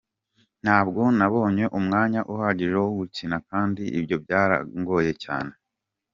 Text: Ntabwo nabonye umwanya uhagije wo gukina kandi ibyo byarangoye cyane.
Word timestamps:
Ntabwo 0.63 1.01
nabonye 1.17 1.65
umwanya 1.79 2.21
uhagije 2.33 2.75
wo 2.83 2.91
gukina 2.99 3.37
kandi 3.49 3.83
ibyo 3.99 4.15
byarangoye 4.23 5.11
cyane. 5.23 5.53